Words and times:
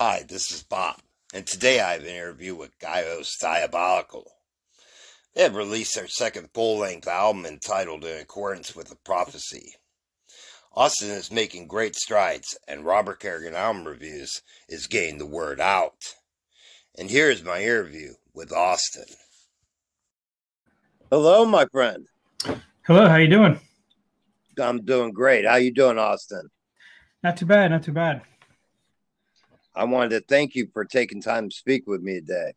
Hi, 0.00 0.24
this 0.28 0.52
is 0.52 0.62
Bob, 0.62 1.00
and 1.34 1.44
today 1.44 1.80
I 1.80 1.94
have 1.94 2.02
an 2.02 2.06
interview 2.06 2.54
with 2.54 2.78
Gyaos 2.78 3.36
Diabolical. 3.40 4.30
They 5.34 5.42
have 5.42 5.56
released 5.56 5.96
their 5.96 6.06
second 6.06 6.50
full 6.54 6.78
length 6.78 7.08
album 7.08 7.44
entitled 7.44 8.04
In 8.04 8.20
Accordance 8.20 8.76
with 8.76 8.90
the 8.90 8.94
Prophecy. 8.94 9.74
Austin 10.72 11.10
is 11.10 11.32
making 11.32 11.66
great 11.66 11.96
strides, 11.96 12.56
and 12.68 12.84
Robert 12.84 13.18
Carrigan 13.18 13.56
Album 13.56 13.88
Reviews 13.88 14.40
is 14.68 14.86
getting 14.86 15.18
the 15.18 15.26
word 15.26 15.60
out. 15.60 16.14
And 16.96 17.10
here 17.10 17.28
is 17.28 17.42
my 17.42 17.60
interview 17.60 18.12
with 18.32 18.52
Austin. 18.52 19.06
Hello, 21.10 21.44
my 21.44 21.66
friend. 21.72 22.06
Hello, 22.82 23.08
how 23.08 23.16
you 23.16 23.26
doing? 23.26 23.58
I'm 24.62 24.84
doing 24.84 25.10
great. 25.10 25.44
How 25.44 25.56
you 25.56 25.74
doing, 25.74 25.98
Austin? 25.98 26.50
Not 27.24 27.36
too 27.36 27.46
bad, 27.46 27.72
not 27.72 27.82
too 27.82 27.90
bad. 27.90 28.22
I 29.78 29.84
wanted 29.84 30.10
to 30.10 30.20
thank 30.22 30.56
you 30.56 30.66
for 30.72 30.84
taking 30.84 31.22
time 31.22 31.48
to 31.48 31.54
speak 31.54 31.86
with 31.86 32.02
me 32.02 32.14
today. 32.14 32.52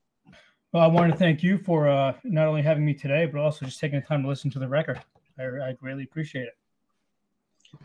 Well, 0.73 0.81
I 0.81 0.88
wanted 0.88 1.11
to 1.11 1.17
thank 1.20 1.44
you 1.44 1.59
for 1.59 1.88
uh, 1.88 2.13
not 2.23 2.47
only 2.47 2.63
having 2.63 2.84
me 2.84 2.95
today, 2.95 3.27
but 3.27 3.39
also 3.39 3.63
just 3.63 3.80
taking 3.80 3.99
the 3.99 4.05
time 4.07 4.23
to 4.23 4.27
listen 4.27 4.49
to 4.52 4.59
the 4.59 4.67
record. 4.67 4.99
I, 5.38 5.44
I 5.44 5.73
greatly 5.73 6.03
appreciate 6.03 6.47
it. 6.47 6.57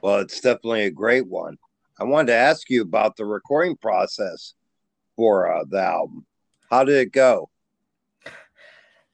Well, 0.01 0.21
it's 0.21 0.41
definitely 0.41 0.85
a 0.85 0.91
great 0.91 1.27
one. 1.27 1.59
I 2.01 2.05
wanted 2.05 2.29
to 2.29 2.35
ask 2.35 2.71
you 2.71 2.81
about 2.81 3.17
the 3.17 3.27
recording 3.27 3.77
process 3.77 4.55
for 5.17 5.53
uh, 5.53 5.65
the 5.69 5.83
album. 5.83 6.25
How 6.71 6.85
did 6.85 6.95
it 6.95 7.13
go? 7.13 7.51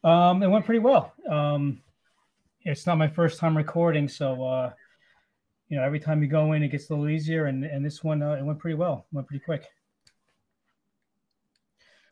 Um, 0.05 0.41
it 0.45 0.49
went 0.49 0.65
pretty 0.65 0.79
well. 0.79 1.15
Um, 1.29 1.81
it's 2.63 2.87
not 2.87 2.97
my 2.97 3.09
first 3.09 3.41
time 3.41 3.57
recording, 3.57 4.09
so 4.09 4.45
uh, 4.45 4.73
you 5.69 5.77
know, 5.77 5.83
every 5.83 5.99
time 5.99 6.23
you 6.23 6.29
go 6.29 6.53
in, 6.53 6.63
it 6.63 6.69
gets 6.69 6.91
a 6.91 6.93
little 6.93 7.09
easier. 7.09 7.47
And 7.47 7.65
and 7.65 7.85
this 7.85 8.05
one, 8.05 8.23
uh, 8.23 8.35
it 8.35 8.45
went 8.45 8.61
pretty 8.61 8.77
well. 8.77 9.07
It 9.11 9.17
went 9.17 9.27
pretty 9.27 9.45
quick. 9.45 9.69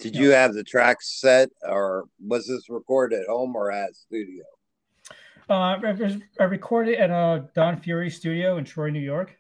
Did 0.01 0.17
you 0.17 0.31
have 0.31 0.55
the 0.55 0.65
tracks 0.65 1.21
set, 1.21 1.51
or 1.63 2.07
was 2.27 2.47
this 2.47 2.71
recorded 2.71 3.21
at 3.21 3.27
home 3.27 3.55
or 3.55 3.71
at 3.71 3.95
studio? 3.95 4.45
Uh, 5.49 5.77
I 6.39 6.45
recorded 6.45 6.95
at 6.99 7.11
a 7.11 7.49
Don 7.55 7.81
Fury 7.81 8.09
studio 8.09 8.57
in 8.57 8.65
Troy, 8.65 8.89
New 8.89 9.01
York. 9.01 9.37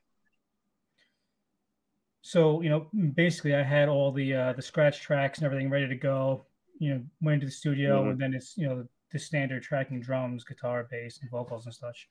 So 2.20 2.60
you 2.60 2.68
know, 2.68 2.88
basically, 3.14 3.54
I 3.54 3.62
had 3.62 3.88
all 3.88 4.12
the 4.12 4.34
uh, 4.34 4.52
the 4.52 4.60
scratch 4.60 5.00
tracks 5.00 5.38
and 5.38 5.46
everything 5.46 5.70
ready 5.70 5.88
to 5.88 5.94
go. 5.94 6.44
You 6.78 6.94
know, 6.94 7.02
went 7.22 7.34
into 7.34 7.46
the 7.46 7.52
studio, 7.52 8.00
mm-hmm. 8.00 8.10
and 8.10 8.20
then 8.20 8.34
it's 8.34 8.56
you 8.58 8.68
know 8.68 8.82
the, 8.82 8.88
the, 9.12 9.18
standard 9.18 9.62
tracking 9.62 10.00
drums, 10.00 10.44
guitar, 10.44 10.86
bass, 10.90 11.20
and 11.22 11.30
vocals 11.30 11.64
and 11.66 11.74
such. 11.74 12.08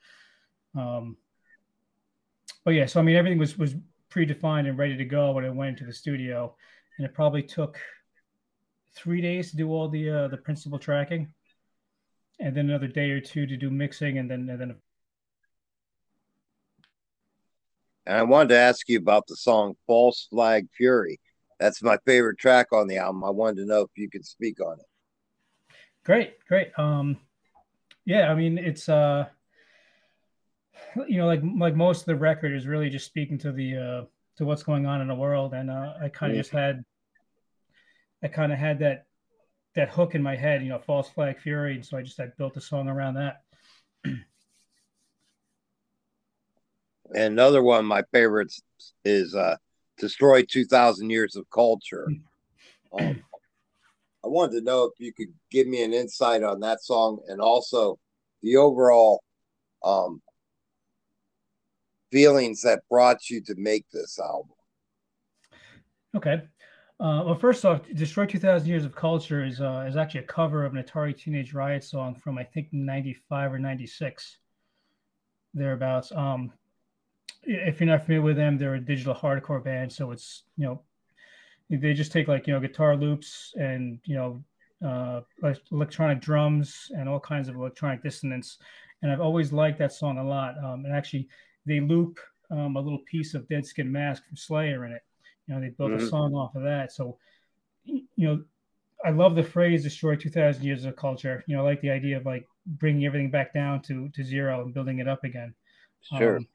Um, 0.76 1.18
but 2.66 2.72
yeah, 2.72 2.88
so 2.88 3.00
I 3.00 3.04
mean, 3.04 3.16
everything 3.16 3.38
was 3.38 3.58
was 3.58 3.76
predefined 4.10 4.68
and 4.68 4.78
ready 4.78 4.98
to 4.98 5.06
go 5.06 5.32
when 5.34 5.46
I 5.46 5.50
went 5.50 5.72
into 5.72 5.86
the 5.86 5.94
studio, 5.94 6.56
and 6.98 7.06
it 7.06 7.14
probably 7.14 7.44
took 7.44 7.80
three 8.96 9.22
days 9.22 9.52
to 9.52 9.58
do 9.58 9.70
all 9.70 9.90
the 9.90 10.10
uh, 10.10 10.28
the 10.28 10.38
principal 10.38 10.80
tracking, 10.80 11.34
and 12.40 12.56
then 12.56 12.70
another 12.70 12.88
day 12.88 13.12
or 13.12 13.22
two 13.22 13.46
to 13.46 13.58
do 13.58 13.70
mixing, 13.70 14.18
and 14.18 14.30
then 14.30 14.50
and 14.50 14.60
then. 14.60 14.76
And 18.06 18.18
I 18.18 18.24
wanted 18.24 18.50
to 18.50 18.58
ask 18.58 18.88
you 18.90 18.98
about 18.98 19.28
the 19.28 19.36
song 19.36 19.76
"False 19.88 20.28
Flag 20.30 20.68
Fury." 20.76 21.20
That's 21.60 21.84
my 21.84 21.98
favorite 22.06 22.38
track 22.38 22.68
on 22.72 22.88
the 22.88 22.98
album. 22.98 23.24
I 23.24 23.30
wanted 23.30 23.58
to 23.58 23.66
know 23.66 23.82
if 23.82 23.92
you 23.96 24.10
could 24.10 24.26
speak 24.26 24.62
on 24.62 24.80
it. 24.80 24.86
Great, 26.06 26.44
great. 26.48 26.72
Um, 26.78 27.18
yeah, 28.06 28.32
I 28.32 28.36
mean 28.36 28.58
it's 28.58 28.90
uh, 28.90 29.28
you 31.08 31.18
know, 31.18 31.28
like 31.28 31.42
like 31.58 31.76
most 31.76 32.02
of 32.02 32.06
the 32.08 32.16
record 32.16 32.54
is 32.54 32.68
really 32.68 32.90
just 32.90 33.06
speaking 33.06 33.38
to 33.40 33.52
the 33.52 33.78
uh 33.78 34.06
to 34.38 34.46
what's 34.46 34.64
going 34.64 34.86
on 34.86 35.02
in 35.02 35.08
the 35.08 35.16
world, 35.16 35.54
and 35.54 35.70
uh, 35.70 35.94
I 36.02 36.10
kind 36.10 36.32
of 36.32 36.36
mm-hmm. 36.36 36.40
just 36.40 36.52
had 36.52 36.84
I 38.24 38.28
kind 38.28 38.52
of 38.52 38.60
had 38.60 38.80
that 38.80 39.06
that 39.76 39.90
hook 39.90 40.16
in 40.16 40.24
my 40.24 40.36
head, 40.36 40.64
you 40.64 40.70
know, 40.70 40.80
false 40.80 41.10
flag 41.10 41.40
fury, 41.40 41.76
and 41.76 41.86
so 41.86 41.98
I 41.98 42.02
just 42.02 42.20
I 42.20 42.28
built 42.38 42.58
a 42.58 42.62
song 42.62 42.90
around 42.90 43.16
that. 43.16 43.44
and 44.04 44.20
another 47.14 47.64
one 47.64 47.80
of 47.80 47.86
my 47.86 48.04
favorites 48.12 48.62
is 49.06 49.36
uh, 49.36 49.56
"Destroy 49.98 50.44
Two 50.44 50.66
Thousand 50.66 51.10
Years 51.10 51.36
of 51.36 51.50
Culture." 51.50 52.08
Hmm. 52.92 53.06
Um, 53.06 53.24
I 54.24 54.28
wanted 54.28 54.60
to 54.60 54.62
know 54.66 54.84
if 54.84 55.00
you 55.00 55.14
could 55.14 55.34
give 55.50 55.68
me 55.68 55.84
an 55.84 55.94
insight 55.94 56.44
on 56.44 56.60
that 56.60 56.82
song 56.84 57.20
and 57.28 57.40
also 57.40 58.00
the 58.42 58.58
overall 58.58 59.24
um, 59.84 60.22
feelings 62.12 62.62
that 62.64 62.82
brought 62.90 63.30
you 63.30 63.42
to 63.42 63.56
make 63.56 63.86
this 63.92 64.20
album. 64.20 64.52
Okay. 66.16 66.42
Uh, 67.00 67.24
well, 67.26 67.36
first 67.36 67.64
off, 67.64 67.88
"Destroy 67.94 68.26
2,000 68.26 68.68
Years 68.68 68.84
of 68.84 68.94
Culture" 68.94 69.46
is 69.46 69.62
uh, 69.62 69.86
is 69.88 69.96
actually 69.96 70.22
a 70.22 70.24
cover 70.24 70.66
of 70.66 70.76
an 70.76 70.84
Atari 70.84 71.18
Teenage 71.18 71.54
Riot 71.54 71.84
song 71.84 72.14
from 72.14 72.38
I 72.38 72.44
think 72.44 72.68
'95 72.74 73.54
or 73.54 73.60
'96, 73.60 74.38
thereabouts. 75.54 76.12
Um, 76.12 76.52
if 77.44 77.80
you're 77.80 77.88
not 77.88 78.04
familiar 78.04 78.22
with 78.22 78.36
them, 78.36 78.58
they're 78.58 78.76
a 78.76 78.82
digital 78.82 79.16
hardcore 79.16 79.64
band, 79.64 79.94
so 79.94 80.12
it's 80.12 80.44
you 80.58 80.66
know 80.66 80.82
they 81.70 81.94
just 81.94 82.12
take 82.12 82.28
like 82.28 82.48
you 82.48 82.54
know 82.54 82.60
guitar 82.60 82.98
loops 82.98 83.54
and 83.58 84.00
you 84.04 84.16
know 84.16 84.44
uh, 84.86 85.22
electronic 85.72 86.20
drums 86.20 86.92
and 86.96 87.08
all 87.08 87.20
kinds 87.20 87.48
of 87.48 87.56
electronic 87.56 88.04
dissonance. 88.04 88.58
And 89.02 89.10
I've 89.10 89.22
always 89.22 89.54
liked 89.54 89.80
that 89.80 89.94
song 89.94 90.18
a 90.18 90.24
lot. 90.24 90.58
Um, 90.58 90.84
and 90.84 90.94
actually, 90.94 91.30
they 91.66 91.80
loop 91.80 92.20
um, 92.52 92.76
a 92.76 92.82
little 92.82 93.00
piece 93.10 93.34
of 93.34 93.48
Dead 93.48 93.66
Skin 93.66 93.90
Mask 93.90 94.26
from 94.26 94.36
Slayer 94.36 94.86
in 94.86 94.92
it. 94.92 95.02
You 95.50 95.56
know, 95.56 95.62
they 95.62 95.70
built 95.70 95.92
mm-hmm. 95.92 96.06
a 96.06 96.10
song 96.10 96.36
off 96.36 96.56
of 96.56 96.62
that. 96.64 96.92
So, 96.92 97.18
you 97.84 98.06
know, 98.18 98.44
I 99.04 99.10
love 99.10 99.36
the 99.36 99.44
phrase 99.44 99.82
"destroy 99.82 100.16
2,000 100.16 100.64
years 100.64 100.86
of 100.86 100.96
culture." 100.96 101.44
You 101.48 101.56
know, 101.56 101.64
I 101.64 101.66
like 101.66 101.82
the 101.82 101.90
idea 101.90 102.18
of 102.18 102.26
like 102.26 102.48
bringing 102.68 103.06
everything 103.06 103.32
back 103.32 103.52
down 103.54 103.82
to 103.84 104.10
to 104.10 104.24
zero 104.24 104.62
and 104.62 104.74
building 104.74 105.00
it 105.00 105.08
up 105.08 105.24
again. 105.24 105.56
Sure. 106.18 106.38
Um, 106.38 106.48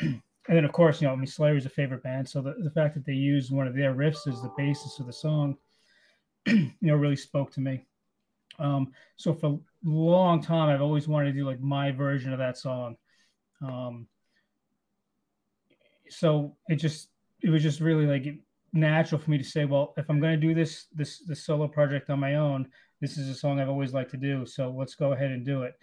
and 0.00 0.22
then, 0.46 0.64
of 0.66 0.72
course, 0.72 1.00
you 1.00 1.06
know, 1.06 1.14
I 1.14 1.16
mean, 1.16 1.26
Slayer 1.26 1.56
is 1.56 1.64
a 1.64 1.70
favorite 1.70 2.02
band, 2.02 2.28
so 2.28 2.42
the, 2.42 2.54
the 2.62 2.70
fact 2.70 2.94
that 2.94 3.06
they 3.06 3.14
used 3.14 3.50
one 3.50 3.66
of 3.66 3.74
their 3.74 3.94
riffs 3.94 4.26
as 4.26 4.42
the 4.42 4.52
basis 4.58 4.98
of 4.98 5.06
the 5.06 5.12
song, 5.12 5.56
you 6.46 6.72
know, 6.82 6.96
really 6.96 7.16
spoke 7.16 7.50
to 7.52 7.60
me. 7.60 7.86
Um, 8.58 8.92
so 9.16 9.32
for 9.32 9.46
a 9.46 9.58
long 9.84 10.42
time, 10.42 10.68
I've 10.68 10.82
always 10.82 11.08
wanted 11.08 11.32
to 11.32 11.38
do 11.38 11.46
like 11.46 11.60
my 11.60 11.92
version 11.92 12.32
of 12.32 12.38
that 12.40 12.58
song. 12.58 12.96
Um, 13.62 14.06
so 16.10 16.56
it 16.68 16.76
just 16.76 17.08
it 17.40 17.50
was 17.50 17.62
just 17.62 17.80
really 17.80 18.06
like 18.06 18.26
natural 18.72 19.20
for 19.20 19.30
me 19.30 19.38
to 19.38 19.44
say, 19.44 19.64
well, 19.64 19.94
if 19.96 20.08
I'm 20.08 20.20
going 20.20 20.38
to 20.38 20.46
do 20.46 20.54
this 20.54 20.86
this 20.94 21.20
this 21.20 21.44
solo 21.44 21.68
project 21.68 22.10
on 22.10 22.20
my 22.20 22.34
own, 22.34 22.68
this 23.00 23.16
is 23.16 23.28
a 23.28 23.34
song 23.34 23.60
I've 23.60 23.68
always 23.68 23.94
liked 23.94 24.10
to 24.12 24.16
do. 24.16 24.44
So 24.46 24.70
let's 24.70 24.94
go 24.94 25.12
ahead 25.12 25.30
and 25.30 25.44
do 25.44 25.62
it. 25.62 25.78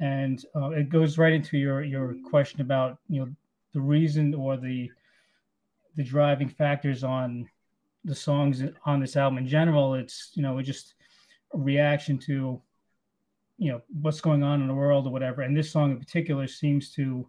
And 0.00 0.44
uh, 0.54 0.70
it 0.70 0.88
goes 0.88 1.18
right 1.18 1.32
into 1.32 1.56
your 1.56 1.82
your 1.82 2.16
question 2.28 2.60
about 2.60 2.98
you 3.08 3.20
know 3.20 3.28
the 3.72 3.80
reason 3.80 4.34
or 4.34 4.56
the 4.56 4.90
the 5.94 6.04
driving 6.04 6.48
factors 6.48 7.02
on 7.02 7.48
the 8.04 8.14
songs 8.14 8.62
on 8.84 9.00
this 9.00 9.16
album 9.16 9.38
in 9.38 9.48
general. 9.48 9.94
It's 9.94 10.32
you 10.34 10.42
know 10.42 10.58
it 10.58 10.64
just 10.64 10.94
a 11.54 11.58
reaction 11.58 12.18
to 12.18 12.60
you 13.58 13.72
know 13.72 13.80
what's 14.02 14.20
going 14.20 14.42
on 14.42 14.60
in 14.60 14.68
the 14.68 14.74
world 14.74 15.06
or 15.06 15.12
whatever. 15.12 15.42
And 15.42 15.56
this 15.56 15.70
song 15.70 15.92
in 15.92 15.98
particular 15.98 16.46
seems 16.46 16.92
to 16.92 17.28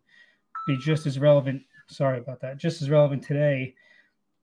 be 0.68 0.78
just 0.78 1.06
as 1.06 1.18
relevant 1.18 1.62
sorry 1.90 2.20
about 2.20 2.42
that, 2.42 2.58
just 2.58 2.82
as 2.82 2.90
relevant 2.90 3.24
today 3.24 3.76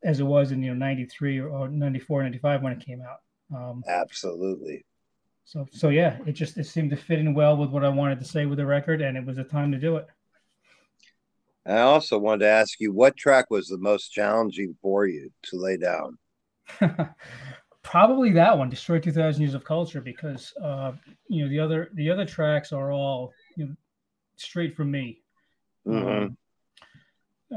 as 0.05 0.21
it 0.21 0.25
was 0.25 0.53
in 0.53 0.63
you 0.63 0.69
know 0.69 0.77
93 0.77 1.41
or 1.41 1.69
94 1.69 2.23
95 2.23 2.63
when 2.63 2.73
it 2.73 2.85
came 2.85 3.03
out. 3.03 3.21
Um, 3.55 3.83
absolutely. 3.89 4.85
so 5.45 5.67
so 5.73 5.89
yeah 5.89 6.19
it 6.27 6.33
just 6.33 6.57
it 6.57 6.65
seemed 6.65 6.91
to 6.91 6.97
fit 6.97 7.19
in 7.19 7.35
well 7.35 7.57
with 7.57 7.71
what 7.71 7.85
i 7.85 7.89
wanted 7.89 8.19
to 8.19 8.25
say 8.25 8.47
with 8.47 8.57
the 8.57 8.65
record 8.65 9.03
and 9.03 9.19
it 9.19 9.25
was 9.25 9.39
a 9.39 9.45
time 9.45 9.73
to 9.73 9.79
do 9.79 9.97
it. 9.97 10.07
I 11.67 11.79
also 11.79 12.19
wanted 12.19 12.41
to 12.41 12.51
ask 12.51 12.79
you 12.79 12.93
what 12.93 13.17
track 13.17 13.47
was 13.51 13.69
the 13.69 13.79
most 13.79 14.11
challenging 14.11 14.77
for 14.83 15.07
you 15.07 15.31
to 15.45 15.57
lay 15.57 15.79
down? 15.79 16.19
Probably 17.83 18.33
that 18.33 18.57
one 18.57 18.69
destroy 18.69 18.99
2000 18.99 19.41
years 19.41 19.55
of 19.55 19.65
culture 19.65 20.01
because 20.01 20.53
uh 20.63 20.93
you 21.29 21.45
know 21.45 21.51
the 21.51 21.61
other 21.61 21.91
the 21.95 22.11
other 22.11 22.27
tracks 22.27 22.73
are 22.73 22.93
all 22.93 23.33
you 23.57 23.67
know 23.67 23.75
straight 24.37 24.77
from 24.77 24.91
me. 24.91 25.23
Mm-hmm. 25.87 26.25
um, 26.25 26.37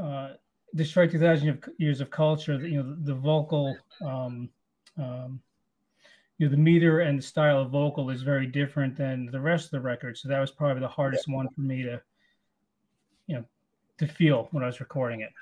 uh, 0.00 0.28
destroy 0.74 1.06
2000 1.06 1.62
years 1.78 2.00
of 2.00 2.10
culture 2.10 2.54
you 2.66 2.82
know 2.82 2.90
the, 2.90 3.12
the 3.12 3.14
vocal 3.14 3.76
um, 4.04 4.48
um, 4.98 5.40
you 6.38 6.46
know 6.46 6.50
the 6.50 6.56
meter 6.56 7.00
and 7.00 7.18
the 7.18 7.22
style 7.22 7.60
of 7.60 7.70
vocal 7.70 8.10
is 8.10 8.22
very 8.22 8.46
different 8.46 8.96
than 8.96 9.26
the 9.26 9.40
rest 9.40 9.66
of 9.66 9.70
the 9.72 9.80
record. 9.80 10.16
So 10.16 10.28
that 10.28 10.40
was 10.40 10.52
probably 10.52 10.80
the 10.80 10.88
hardest 10.88 11.26
yeah. 11.28 11.34
one 11.34 11.48
for 11.50 11.60
me 11.60 11.82
to 11.82 12.00
you 13.26 13.36
know 13.36 13.44
to 13.98 14.06
feel 14.06 14.48
when 14.52 14.62
i 14.62 14.66
was 14.66 14.80
recording 14.80 15.20
it. 15.20 15.32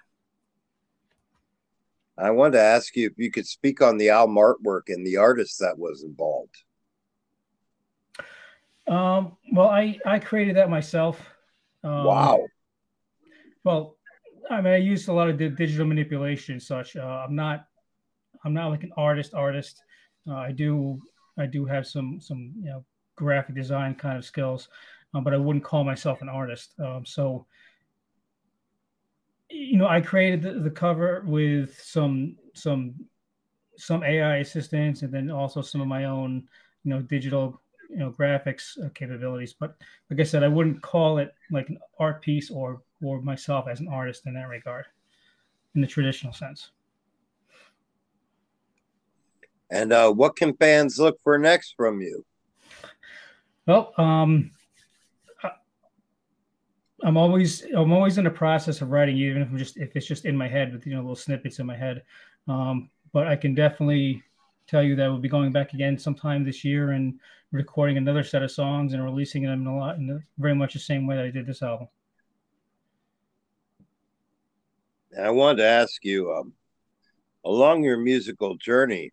I 2.19 2.31
wanted 2.31 2.53
to 2.53 2.63
ask 2.63 2.97
you 2.97 3.07
if 3.07 3.13
you 3.19 3.31
could 3.31 3.47
speak 3.47 3.83
on 3.83 3.99
the 3.99 4.09
album 4.09 4.37
artwork 4.37 4.89
and 4.89 5.07
the 5.07 5.19
artist 5.19 5.59
that 5.61 5.79
was 5.79 6.03
involved. 6.03 6.57
Um, 8.89 9.37
well 9.53 9.69
i 9.69 9.99
i 10.07 10.19
created 10.19 10.57
that 10.57 10.71
myself. 10.71 11.21
Um, 11.85 12.05
wow. 12.05 12.47
well 13.65 13.96
I 14.51 14.61
mean, 14.61 14.73
I 14.73 14.77
used 14.77 15.09
a 15.09 15.13
lot 15.13 15.29
of 15.29 15.39
digital 15.39 15.87
manipulation 15.87 16.55
and 16.55 16.63
such. 16.63 16.97
Uh, 16.97 17.25
I'm 17.27 17.35
not 17.35 17.67
I'm 18.45 18.55
not 18.55 18.69
like 18.69 18.85
an 18.85 18.93
artist 18.97 19.35
artist. 19.35 19.83
Uh, 20.29 20.35
I 20.35 20.53
do 20.53 21.01
I 21.39 21.47
do 21.47 21.65
have 21.65 21.87
some 21.87 22.21
some 22.21 22.53
you 22.59 22.71
know 22.71 22.85
graphic 23.17 23.55
design 23.55 23.95
kind 23.95 24.19
of 24.19 24.25
skills, 24.25 24.69
um, 25.15 25.25
but 25.25 25.35
I 25.35 25.37
wouldn't 25.37 25.65
call 25.65 25.85
myself 25.85 26.23
an 26.23 26.29
artist. 26.29 26.75
Um, 26.79 27.05
so 27.05 27.47
you 29.51 29.77
know, 29.79 29.87
I 29.87 30.01
created 30.01 30.43
the, 30.43 30.61
the 30.61 30.71
cover 30.71 31.23
with 31.27 31.81
some 31.81 32.37
some 32.55 32.95
some 33.77 34.03
AI 34.03 34.39
assistance, 34.39 35.03
and 35.03 35.13
then 35.13 35.31
also 35.31 35.63
some 35.63 35.81
of 35.81 35.89
my 35.89 36.05
own 36.05 36.49
you 36.85 36.91
know 36.91 37.03
digital 37.03 37.61
you 37.91 37.99
know 37.99 38.11
graphics 38.13 38.79
uh, 38.85 38.89
capabilities. 38.95 39.55
But 39.59 39.77
like 40.11 40.21
I 40.21 40.25
said, 40.25 40.43
I 40.43 40.49
wouldn't 40.49 40.83
call 40.83 41.19
it 41.19 41.35
like 41.51 41.69
an 41.69 41.79
art 41.99 42.23
piece 42.23 42.51
or 42.51 42.83
or 43.03 43.21
myself 43.21 43.67
as 43.69 43.81
an 43.81 43.89
artist 43.89 44.27
in 44.27 44.35
that 44.35 44.49
regard, 44.49 44.87
in 45.75 45.81
the 45.81 45.87
traditional 45.87 46.33
sense. 46.33 46.71
And 49.71 49.93
uh, 49.93 50.13
what 50.13 50.37
can 50.37 50.55
fans 50.57 50.99
look 50.99 51.19
for 51.23 51.39
next 51.39 51.75
from 51.77 52.01
you? 52.01 52.25
Well, 53.67 53.93
um, 53.99 54.53
I'm 57.03 57.17
always 57.17 57.65
I'm 57.75 57.93
always 57.93 58.19
in 58.19 58.25
the 58.25 58.31
process 58.31 58.81
of 58.81 58.91
writing, 58.91 59.17
even 59.17 59.43
if 59.43 59.49
I'm 59.49 59.59
just 59.59 59.77
if 59.77 59.95
it's 59.97 60.07
just 60.07 60.25
in 60.25 60.37
my 60.37 60.49
head 60.49 60.73
with 60.73 60.87
you 60.87 60.95
know 60.95 61.01
little 61.01 61.17
snippets 61.17 61.59
in 61.59 61.67
my 61.67 61.77
head. 61.77 62.03
Um, 62.49 62.91
but 63.13 63.27
I 63.27 63.37
can 63.37 63.55
definitely 63.55 64.23
tell 64.67 64.83
you 64.83 64.97
that 64.97 65.09
we'll 65.09 65.19
be 65.19 65.29
going 65.29 65.53
back 65.53 65.73
again 65.73 65.99
sometime 65.99 66.45
this 66.45 66.65
year 66.65 66.93
and 66.93 67.19
recording 67.53 67.97
another 67.97 68.25
set 68.25 68.43
of 68.43 68.51
songs 68.51 68.93
and 68.93 69.05
releasing 69.05 69.45
them 69.45 69.63
in 69.63 69.67
a 69.67 69.77
lot 69.77 69.97
in 69.97 70.23
very 70.39 70.55
much 70.55 70.73
the 70.73 70.79
same 70.79 71.07
way 71.07 71.17
that 71.17 71.25
I 71.25 71.31
did 71.31 71.47
this 71.47 71.63
album. 71.63 71.89
I 75.25 75.31
wanted 75.31 75.59
to 75.59 75.69
ask 75.69 76.05
you, 76.05 76.33
um, 76.33 76.53
along 77.45 77.85
your 77.85 77.97
musical 77.97 78.57
journey, 78.57 79.13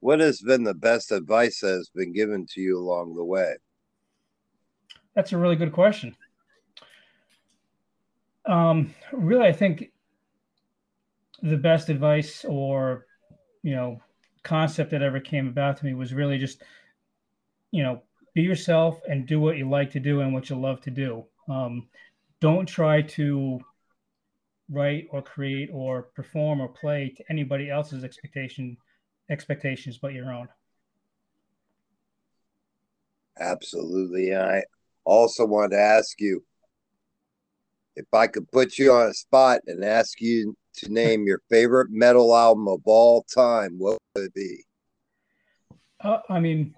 what 0.00 0.20
has 0.20 0.40
been 0.40 0.64
the 0.64 0.74
best 0.74 1.12
advice 1.12 1.60
that 1.60 1.72
has 1.72 1.90
been 1.94 2.12
given 2.12 2.46
to 2.50 2.60
you 2.60 2.78
along 2.78 3.14
the 3.14 3.24
way? 3.24 3.56
That's 5.14 5.32
a 5.32 5.38
really 5.38 5.56
good 5.56 5.72
question. 5.72 6.16
Um, 8.46 8.94
really, 9.12 9.46
I 9.46 9.52
think 9.52 9.92
the 11.42 11.56
best 11.56 11.88
advice 11.88 12.44
or 12.44 13.06
you 13.62 13.74
know 13.74 14.00
concept 14.42 14.90
that 14.90 15.02
ever 15.02 15.20
came 15.20 15.48
about 15.48 15.76
to 15.78 15.84
me 15.84 15.94
was 15.94 16.12
really 16.12 16.38
just 16.38 16.62
you 17.70 17.82
know 17.82 18.02
be 18.34 18.42
yourself 18.42 19.00
and 19.08 19.26
do 19.26 19.40
what 19.40 19.56
you 19.56 19.68
like 19.68 19.90
to 19.92 20.00
do 20.00 20.20
and 20.20 20.32
what 20.34 20.50
you 20.50 20.56
love 20.56 20.80
to 20.82 20.90
do. 20.90 21.24
Um, 21.48 21.88
don't 22.40 22.66
try 22.66 23.00
to 23.00 23.60
write 24.70 25.06
or 25.10 25.22
create 25.22 25.68
or 25.72 26.02
perform 26.14 26.60
or 26.60 26.68
play 26.68 27.12
to 27.16 27.24
anybody 27.30 27.70
else's 27.70 28.04
expectation 28.04 28.76
expectations 29.30 29.98
but 29.98 30.12
your 30.12 30.32
own. 30.32 30.48
Absolutely. 33.38 34.34
I 34.36 34.62
also 35.04 35.44
want 35.46 35.72
to 35.72 35.78
ask 35.78 36.20
you 36.20 36.44
if 37.96 38.06
I 38.12 38.26
could 38.26 38.50
put 38.50 38.78
you 38.78 38.92
on 38.92 39.08
a 39.08 39.14
spot 39.14 39.60
and 39.66 39.84
ask 39.84 40.20
you 40.20 40.56
to 40.78 40.92
name 40.92 41.26
your 41.26 41.40
favorite 41.48 41.88
metal 41.90 42.34
album 42.34 42.68
of 42.68 42.80
all 42.84 43.22
time, 43.22 43.76
what 43.78 43.98
would 44.14 44.24
it 44.24 44.34
be? 44.34 44.64
Uh, 46.00 46.18
I 46.28 46.40
mean, 46.40 46.74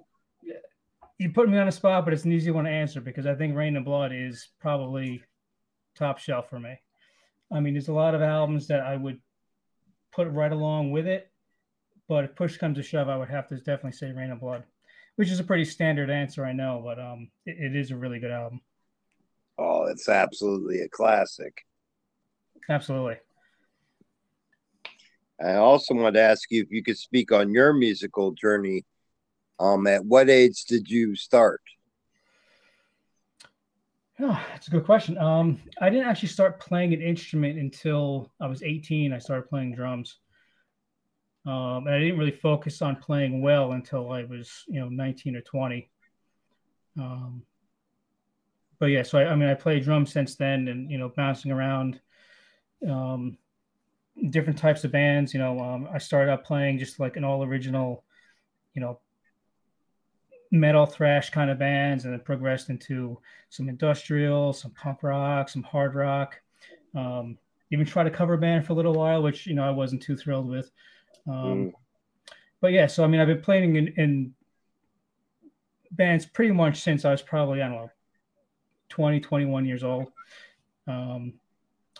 you 1.18 1.30
put 1.30 1.48
me 1.48 1.58
on 1.58 1.68
a 1.68 1.72
spot, 1.72 2.04
but 2.04 2.12
it's 2.12 2.24
an 2.24 2.32
easy 2.32 2.50
one 2.50 2.64
to 2.64 2.70
answer 2.70 3.00
because 3.00 3.26
I 3.26 3.34
think 3.34 3.56
Reign 3.56 3.76
in 3.76 3.84
Blood 3.84 4.12
is 4.12 4.48
probably 4.60 5.22
top 5.96 6.18
shelf 6.18 6.50
for 6.50 6.60
me. 6.60 6.78
I 7.52 7.60
mean, 7.60 7.74
there's 7.74 7.88
a 7.88 7.92
lot 7.92 8.14
of 8.14 8.22
albums 8.22 8.66
that 8.68 8.80
I 8.80 8.96
would 8.96 9.20
put 10.12 10.28
right 10.28 10.52
along 10.52 10.90
with 10.90 11.06
it, 11.06 11.30
but 12.08 12.24
if 12.24 12.34
push 12.34 12.56
comes 12.56 12.76
to 12.78 12.82
shove, 12.82 13.08
I 13.08 13.16
would 13.16 13.28
have 13.28 13.48
to 13.48 13.56
definitely 13.56 13.92
say 13.92 14.12
Reign 14.12 14.30
of 14.30 14.40
Blood, 14.40 14.64
which 15.16 15.30
is 15.30 15.40
a 15.40 15.44
pretty 15.44 15.64
standard 15.64 16.10
answer, 16.10 16.44
I 16.44 16.52
know, 16.52 16.82
but 16.84 16.98
um, 16.98 17.30
it, 17.44 17.56
it 17.58 17.76
is 17.76 17.90
a 17.90 17.96
really 17.96 18.18
good 18.18 18.30
album. 18.30 18.60
Oh, 19.58 19.84
it's 19.84 20.08
absolutely 20.08 20.80
a 20.80 20.88
classic. 20.88 21.64
Absolutely. 22.68 23.16
I 25.40 25.54
also 25.54 25.94
want 25.94 26.14
to 26.14 26.20
ask 26.20 26.50
you 26.50 26.62
if 26.62 26.70
you 26.70 26.82
could 26.82 26.98
speak 26.98 27.30
on 27.30 27.52
your 27.52 27.72
musical 27.72 28.32
journey. 28.32 28.84
Um, 29.58 29.86
at 29.86 30.04
what 30.04 30.28
age 30.28 30.64
did 30.64 30.90
you 30.90 31.14
start? 31.14 31.62
Oh, 34.18 34.46
that's 34.50 34.68
a 34.68 34.70
good 34.70 34.84
question. 34.84 35.18
Um, 35.18 35.60
I 35.80 35.90
didn't 35.90 36.08
actually 36.08 36.30
start 36.30 36.58
playing 36.58 36.94
an 36.94 37.02
instrument 37.02 37.58
until 37.58 38.32
I 38.40 38.46
was 38.46 38.62
18. 38.62 39.12
I 39.12 39.18
started 39.18 39.48
playing 39.48 39.74
drums. 39.74 40.18
Um, 41.44 41.86
and 41.86 41.90
I 41.90 41.98
didn't 41.98 42.18
really 42.18 42.32
focus 42.32 42.80
on 42.80 42.96
playing 42.96 43.42
well 43.42 43.72
until 43.72 44.10
I 44.10 44.24
was, 44.24 44.64
you 44.68 44.80
know, 44.80 44.88
19 44.88 45.36
or 45.36 45.42
20. 45.42 45.90
Um, 46.98 47.42
but 48.78 48.86
yeah, 48.86 49.02
so 49.02 49.18
I, 49.18 49.28
I, 49.30 49.36
mean, 49.36 49.48
I 49.48 49.54
played 49.54 49.84
drums 49.84 50.12
since 50.12 50.34
then, 50.34 50.68
and 50.68 50.90
you 50.90 50.98
know, 50.98 51.10
bouncing 51.10 51.52
around, 51.52 52.00
um, 52.88 53.38
different 54.30 54.58
types 54.58 54.84
of 54.84 54.92
bands. 54.92 55.32
You 55.32 55.40
know, 55.40 55.58
um, 55.60 55.88
I 55.92 55.98
started 55.98 56.32
out 56.32 56.44
playing 56.44 56.78
just 56.78 56.98
like 56.98 57.16
an 57.16 57.24
all 57.24 57.44
original, 57.44 58.04
you 58.74 58.80
know, 58.80 58.98
metal 60.60 60.86
thrash 60.86 61.30
kind 61.30 61.50
of 61.50 61.58
bands, 61.58 62.04
and 62.04 62.12
then 62.12 62.20
progressed 62.20 62.70
into 62.70 63.18
some 63.50 63.68
industrial, 63.68 64.52
some 64.52 64.72
punk 64.72 65.02
rock, 65.02 65.48
some 65.48 65.62
hard 65.62 65.94
rock. 65.94 66.40
Um, 66.94 67.38
even 67.70 67.84
tried 67.84 68.06
a 68.06 68.10
cover 68.10 68.36
band 68.36 68.66
for 68.66 68.72
a 68.72 68.76
little 68.76 68.94
while, 68.94 69.22
which 69.22 69.46
you 69.46 69.54
know 69.54 69.64
I 69.64 69.70
wasn't 69.70 70.02
too 70.02 70.16
thrilled 70.16 70.48
with. 70.48 70.70
Um, 71.26 71.34
mm. 71.34 71.72
But 72.60 72.72
yeah, 72.72 72.86
so 72.86 73.04
I 73.04 73.06
mean, 73.06 73.20
I've 73.20 73.26
been 73.26 73.42
playing 73.42 73.76
in, 73.76 73.88
in 73.96 74.34
bands 75.90 76.26
pretty 76.26 76.52
much 76.52 76.80
since 76.80 77.04
I 77.04 77.10
was 77.10 77.22
probably 77.22 77.62
I 77.62 77.68
don't 77.68 77.76
know 77.76 77.90
20, 78.88 79.20
21 79.20 79.64
years 79.66 79.84
old. 79.84 80.06
Um, 80.86 81.34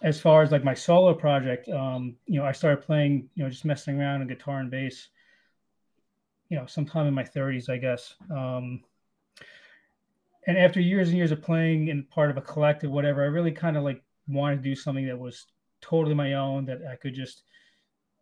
as 0.03 0.21
far 0.21 0.43
as 0.43 0.53
like 0.53 0.65
my 0.65 0.75
solo 0.75 1.15
project, 1.15 1.69
um, 1.69 2.17
you 2.27 2.39
know, 2.39 2.47
I 2.47 2.53
started 2.53 2.85
playing, 2.85 3.29
you 3.35 3.45
know, 3.45 3.51
just 3.51 3.65
messing 3.65 3.99
around 3.99 4.21
on 4.21 4.27
guitar 4.27 4.61
and 4.61 4.71
bass, 4.71 5.09
you 6.49 6.57
know, 6.57 6.67
sometime 6.67 7.07
in 7.07 7.15
my 7.15 7.25
30s, 7.25 7.69
I 7.69 7.77
guess. 7.79 8.15
Um, 8.31 8.83
and 10.47 10.57
after 10.57 10.81
years 10.81 11.09
and 11.09 11.17
years 11.17 11.33
of 11.33 11.43
playing 11.43 11.89
in 11.89 12.05
part 12.05 12.31
of 12.31 12.37
a 12.37 12.43
collective, 12.43 12.91
whatever, 12.91 13.23
I 13.23 13.27
really 13.27 13.51
kind 13.51 13.77
of 13.77 13.83
like 13.83 14.03
wanted 14.29 14.57
to 14.57 14.63
do 14.63 14.75
something 14.75 15.07
that 15.07 15.19
was 15.19 15.47
totally 15.81 16.15
my 16.15 16.35
own, 16.35 16.65
that 16.67 16.81
I 16.91 16.97
could 16.97 17.15
just, 17.15 17.43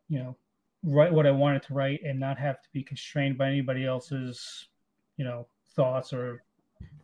you 0.09 0.19
know, 0.19 0.37
write 0.83 1.13
what 1.13 1.27
I 1.27 1.31
wanted 1.31 1.63
to 1.65 1.75
write 1.75 2.01
and 2.03 2.19
not 2.19 2.39
have 2.39 2.63
to 2.63 2.69
be 2.73 2.83
constrained 2.83 3.37
by 3.37 3.49
anybody 3.49 3.87
else's, 3.87 4.69
you 5.17 5.25
know, 5.25 5.47
thoughts 5.75 6.13
or 6.13 6.43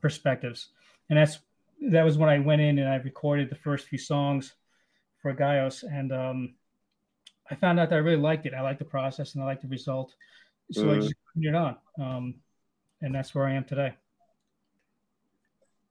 perspectives. 0.00 0.68
And 1.08 1.18
that's 1.18 1.40
that 1.88 2.04
was 2.04 2.18
when 2.18 2.28
I 2.28 2.38
went 2.38 2.60
in 2.60 2.78
and 2.78 2.88
I 2.88 2.96
recorded 2.96 3.48
the 3.48 3.54
first 3.54 3.88
few 3.88 3.98
songs 3.98 4.54
for 5.20 5.34
Gyaos, 5.34 5.82
and 5.82 6.12
um, 6.12 6.54
I 7.50 7.54
found 7.54 7.80
out 7.80 7.90
that 7.90 7.96
I 7.96 7.98
really 7.98 8.20
liked 8.20 8.46
it. 8.46 8.54
I 8.54 8.60
liked 8.60 8.78
the 8.78 8.84
process 8.84 9.34
and 9.34 9.42
I 9.42 9.46
liked 9.46 9.62
the 9.62 9.68
result, 9.68 10.14
so 10.72 10.84
mm. 10.84 10.96
I 10.96 11.00
just 11.00 11.14
continued 11.32 11.54
on, 11.54 11.76
um, 12.00 12.34
and 13.00 13.14
that's 13.14 13.34
where 13.34 13.46
I 13.46 13.54
am 13.54 13.64
today. 13.64 13.94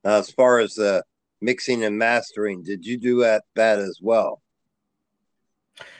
as 0.03 0.31
far 0.31 0.59
as 0.59 0.75
the 0.75 1.03
mixing 1.41 1.83
and 1.83 1.98
mastering, 1.98 2.63
did 2.63 2.86
you 2.86 2.98
do 2.98 3.21
that 3.21 3.43
that 3.55 3.79
as 3.79 4.00
well? 4.01 4.41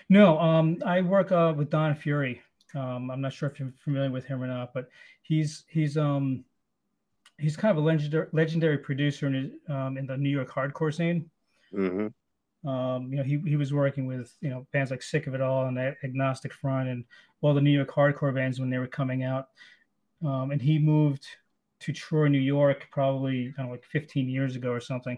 No, 0.10 0.40
um, 0.40 0.82
I 0.86 1.02
work 1.02 1.32
uh, 1.32 1.54
with 1.56 1.70
Don 1.70 1.96
Fury. 1.96 2.42
Um, 2.76 3.10
I'm 3.12 3.22
not 3.22 3.34
sure 3.34 3.50
if 3.50 3.60
you're 3.60 3.74
familiar 3.84 4.12
with 4.12 4.26
him 4.26 4.44
or 4.44 4.48
not, 4.48 4.74
but 4.74 4.90
he's 5.24 5.66
he's 5.68 5.98
um 5.98 6.44
he's 7.40 7.56
kind 7.56 7.72
of 7.72 7.84
a 7.84 7.86
legendary 7.86 8.28
legendary 8.32 8.78
producer 8.78 9.28
in 9.28 9.60
um, 9.70 9.98
in 9.98 10.06
the 10.06 10.18
New 10.18 10.30
York 10.30 10.50
hardcore 10.50 10.94
scene. 10.94 11.30
Mm-hmm. 11.74 12.08
Um, 12.66 13.08
you 13.10 13.18
know, 13.18 13.24
he 13.24 13.40
he 13.46 13.56
was 13.56 13.74
working 13.74 14.06
with 14.06 14.36
you 14.42 14.50
know 14.50 14.68
bands 14.74 14.92
like 14.92 15.02
Sick 15.02 15.28
of 15.28 15.34
It 15.34 15.42
All 15.42 15.68
and 15.68 15.78
that 15.78 15.98
Agnostic 16.04 16.54
Front 16.54 16.90
and 16.90 17.06
all 17.42 17.54
the 17.54 17.62
New 17.62 17.72
York 17.72 17.92
hardcore 17.92 18.34
bands 18.34 18.60
when 18.60 18.70
they 18.70 18.78
were 18.78 18.88
coming 18.88 19.24
out. 19.24 19.50
Um, 20.24 20.52
and 20.52 20.62
he 20.62 20.78
moved 20.78 21.26
to 21.80 21.94
Troy, 21.94 22.28
New 22.28 22.40
York, 22.40 22.88
probably 22.92 23.54
know, 23.58 23.70
like 23.70 23.86
15 23.86 24.28
years 24.28 24.58
ago 24.58 24.72
or 24.72 24.82
something. 24.82 25.18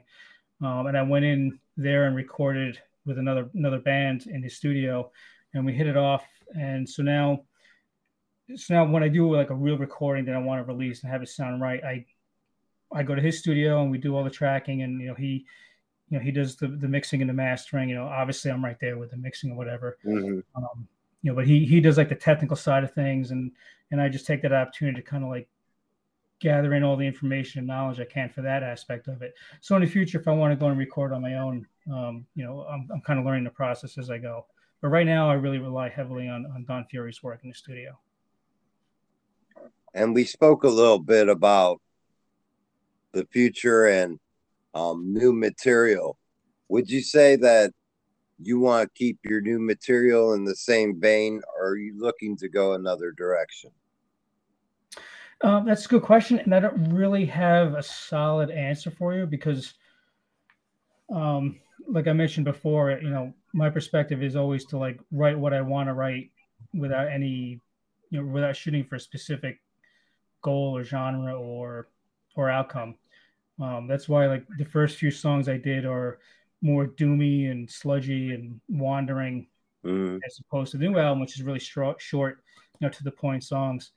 Um, 0.61 0.85
and 0.85 0.95
I 0.95 1.01
went 1.01 1.25
in 1.25 1.59
there 1.75 2.05
and 2.05 2.15
recorded 2.15 2.77
with 3.05 3.17
another 3.17 3.49
another 3.55 3.79
band 3.79 4.27
in 4.27 4.43
his 4.43 4.55
studio, 4.55 5.11
and 5.53 5.65
we 5.65 5.73
hit 5.73 5.87
it 5.87 5.97
off. 5.97 6.25
And 6.55 6.87
so 6.87 7.01
now 7.01 7.41
so 8.55 8.73
now 8.73 8.85
when 8.85 9.03
I 9.03 9.07
do 9.07 9.33
like 9.33 9.49
a 9.49 9.55
real 9.55 9.77
recording 9.77 10.25
that 10.25 10.35
I 10.35 10.39
want 10.39 10.65
to 10.65 10.71
release 10.71 11.01
and 11.01 11.11
have 11.11 11.21
it 11.21 11.29
sound 11.29 11.61
right, 11.61 11.83
I 11.83 12.05
I 12.93 13.03
go 13.03 13.15
to 13.15 13.21
his 13.21 13.39
studio 13.39 13.81
and 13.81 13.89
we 13.89 13.97
do 13.97 14.15
all 14.15 14.23
the 14.23 14.29
tracking 14.29 14.81
and 14.81 14.99
you 15.01 15.07
know 15.07 15.15
he 15.15 15.45
you 16.11 16.17
know 16.17 16.23
he 16.23 16.31
does 16.31 16.57
the, 16.57 16.67
the 16.67 16.87
mixing 16.87 17.21
and 17.21 17.29
the 17.29 17.33
mastering. 17.33 17.89
You 17.89 17.95
know, 17.95 18.05
obviously 18.05 18.51
I'm 18.51 18.63
right 18.63 18.77
there 18.79 18.97
with 18.97 19.11
the 19.11 19.17
mixing 19.17 19.51
or 19.51 19.55
whatever. 19.55 19.97
Mm-hmm. 20.05 20.39
Um, 20.55 20.87
you 21.23 21.31
know, 21.31 21.35
but 21.35 21.47
he 21.47 21.65
he 21.65 21.79
does 21.79 21.97
like 21.97 22.09
the 22.09 22.15
technical 22.15 22.57
side 22.57 22.83
of 22.83 22.93
things 22.93 23.31
and 23.31 23.51
and 23.91 24.01
I 24.01 24.09
just 24.09 24.27
take 24.27 24.41
that 24.41 24.53
opportunity 24.53 25.01
to 25.01 25.07
kind 25.07 25.23
of 25.23 25.29
like 25.29 25.47
gather 26.39 26.73
in 26.73 26.83
all 26.83 26.97
the 26.97 27.07
information 27.07 27.59
and 27.59 27.67
knowledge 27.67 27.99
I 27.99 28.05
can 28.05 28.29
for 28.29 28.41
that 28.41 28.63
aspect 28.63 29.07
of 29.07 29.21
it. 29.21 29.35
So 29.61 29.75
in 29.75 29.83
the 29.83 29.87
future, 29.87 30.19
if 30.19 30.27
I 30.27 30.31
want 30.31 30.51
to 30.51 30.55
go 30.55 30.67
and 30.67 30.77
record 30.77 31.13
on 31.13 31.21
my 31.21 31.35
own, 31.35 31.67
um, 31.91 32.25
you 32.35 32.43
know, 32.43 32.65
I'm, 32.69 32.89
I'm 32.91 33.01
kind 33.01 33.19
of 33.19 33.25
learning 33.25 33.43
the 33.43 33.51
process 33.51 33.97
as 33.97 34.09
I 34.09 34.17
go. 34.17 34.45
but 34.81 34.89
right 34.89 35.05
now 35.05 35.29
I 35.29 35.35
really 35.35 35.59
rely 35.59 35.89
heavily 35.89 36.27
on 36.27 36.45
on 36.45 36.65
Don 36.65 36.85
Fury's 36.85 37.23
work 37.23 37.41
in 37.43 37.49
the 37.49 37.55
studio. 37.55 37.97
And 39.93 40.15
we 40.15 40.25
spoke 40.25 40.63
a 40.63 40.69
little 40.69 40.99
bit 40.99 41.29
about 41.29 41.81
the 43.11 43.25
future 43.25 43.87
and 43.87 44.19
um, 44.73 45.13
new 45.13 45.33
material. 45.33 46.17
Would 46.69 46.89
you 46.89 47.01
say 47.01 47.35
that 47.37 47.71
you 48.39 48.59
want 48.59 48.87
to 48.87 48.97
keep 48.97 49.19
your 49.23 49.41
new 49.41 49.59
material 49.59 50.33
in 50.33 50.45
the 50.45 50.55
same 50.55 50.99
vein, 50.99 51.41
or 51.57 51.69
are 51.69 51.77
you 51.77 51.99
looking 51.99 52.35
to 52.37 52.49
go 52.49 52.73
another 52.73 53.11
direction? 53.11 53.71
Um, 55.43 55.65
that's 55.65 55.85
a 55.85 55.89
good 55.89 56.03
question, 56.03 56.39
and 56.39 56.53
I 56.53 56.59
don't 56.59 56.93
really 56.93 57.25
have 57.25 57.73
a 57.73 57.83
solid 57.83 58.51
answer 58.51 58.91
for 58.91 59.13
you 59.15 59.25
because, 59.25 59.73
um, 61.13 61.59
like 61.87 62.07
I 62.07 62.13
mentioned 62.13 62.45
before, 62.45 62.91
you 62.91 63.09
know, 63.09 63.33
my 63.53 63.69
perspective 63.69 64.21
is 64.23 64.35
always 64.35 64.65
to 64.65 64.77
like 64.77 64.99
write 65.11 65.37
what 65.37 65.53
I 65.53 65.61
want 65.61 65.89
to 65.89 65.93
write 65.93 66.31
without 66.73 67.07
any, 67.07 67.59
you 68.11 68.21
know, 68.21 68.27
without 68.27 68.55
shooting 68.55 68.83
for 68.83 68.95
a 68.95 68.99
specific 68.99 69.59
goal 70.41 70.77
or 70.77 70.83
genre 70.83 71.33
or 71.33 71.89
or 72.35 72.49
outcome. 72.49 72.95
Um, 73.59 73.87
that's 73.87 74.09
why 74.09 74.27
like 74.27 74.45
the 74.57 74.65
first 74.65 74.97
few 74.97 75.11
songs 75.11 75.47
I 75.49 75.57
did 75.57 75.85
are 75.85 76.19
more 76.61 76.87
doomy 76.87 77.49
and 77.49 77.69
sludgy 77.69 78.33
and 78.33 78.59
wandering 78.69 79.47
mm. 79.85 80.19
as 80.25 80.39
opposed 80.39 80.71
to 80.71 80.77
the 80.77 80.87
new 80.87 80.97
album, 80.97 81.19
which 81.19 81.35
is 81.35 81.43
really 81.43 81.59
short, 81.59 82.01
short, 82.01 82.43
you 82.79 82.87
know, 82.87 82.91
to 82.91 83.03
the 83.03 83.11
point 83.11 83.43
songs. 83.43 83.91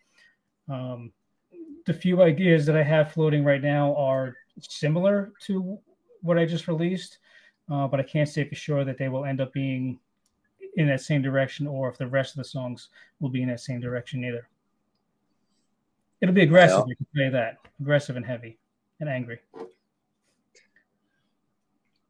Um, 0.69 1.13
the 1.87 1.95
few 1.95 2.23
ideas 2.23 2.65
that 2.67 2.77
I 2.77 2.83
have 2.83 3.13
floating 3.13 3.45
right 3.45 3.63
now 3.63 3.95
are 3.97 4.37
similar 4.59 5.33
to 5.43 5.79
what 6.23 6.39
I 6.39 6.47
just 6.47 6.69
released, 6.69 7.19
uh, 7.71 7.87
but 7.87 8.01
I 8.01 8.03
can't 8.03 8.29
say 8.29 8.49
for 8.49 8.55
sure 8.55 8.85
that 8.85 8.97
they 8.97 9.09
will 9.09 9.27
end 9.27 9.41
up 9.41 9.53
being 9.53 9.99
in 10.77 10.89
that 10.89 11.03
same 11.03 11.23
direction 11.23 11.67
or 11.67 11.89
if 11.89 11.99
the 11.99 12.07
rest 12.07 12.33
of 12.33 12.39
the 12.39 12.49
songs 12.49 12.89
will 13.21 13.29
be 13.29 13.43
in 13.43 13.49
that 13.49 13.61
same 13.61 13.81
direction 13.81 14.25
either. 14.25 14.49
It'll 16.21 16.35
be 16.35 16.43
aggressive, 16.43 16.79
well, 16.79 16.89
you 16.89 16.97
can 16.97 17.07
say 17.15 17.29
that. 17.29 17.59
Aggressive 17.81 18.17
and 18.17 18.25
heavy 18.25 18.59
and 19.05 19.15
angry. 19.15 19.39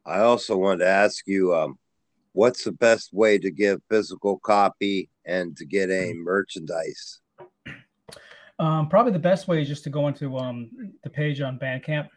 I 0.06 0.20
also 0.20 0.56
wanted 0.56 0.84
to 0.84 0.88
ask 0.88 1.26
you 1.26 1.54
um, 1.54 1.78
what's 2.32 2.64
the 2.64 2.72
best 2.72 3.12
way 3.12 3.38
to 3.38 3.50
get 3.50 3.82
physical 3.90 4.38
copy 4.38 5.08
and 5.24 5.56
to 5.56 5.64
get 5.64 5.90
a 5.90 6.12
merchandise? 6.14 7.20
Um, 8.58 8.88
probably 8.88 9.12
the 9.12 9.18
best 9.18 9.48
way 9.48 9.60
is 9.60 9.68
just 9.68 9.84
to 9.84 9.90
go 9.90 10.06
into 10.06 10.36
um, 10.38 10.70
the 11.02 11.10
page 11.10 11.40
on 11.40 11.58
Bandcamp. 11.58 12.08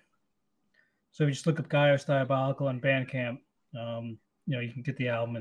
So 1.12 1.24
if 1.24 1.30
you 1.30 1.34
just 1.34 1.48
look 1.48 1.60
up 1.60 1.70
Gyaos 1.70 2.06
Diabolical 2.06 2.68
on 2.68 2.80
Bandcamp, 2.80 3.40
um, 3.80 4.18
you 4.46 4.56
know 4.56 4.60
you 4.60 4.72
can 4.72 4.84
get 4.84 4.98
the 4.98 5.10
album 5.10 5.36